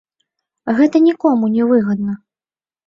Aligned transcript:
Гэта 0.79 1.03
нікому 1.07 1.51
не 1.59 1.63
выгадна. 1.75 2.13